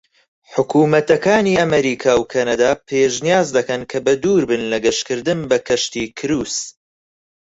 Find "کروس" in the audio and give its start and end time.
6.17-6.57